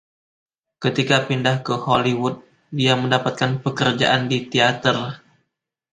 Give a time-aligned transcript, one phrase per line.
[0.83, 2.35] Ketika pindah ke Hollywood,
[2.79, 4.97] dia mendapatkan pekerjaan di teater.